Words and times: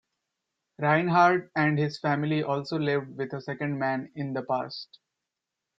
Reinhardt 0.79 1.51
and 1.55 1.77
his 1.77 1.99
family 1.99 2.41
also 2.41 2.79
lived 2.79 3.15
with 3.17 3.33
a 3.33 3.41
second 3.41 3.77
man 3.77 4.11
in 4.15 4.33
the 4.33 4.41
past. 4.41 4.97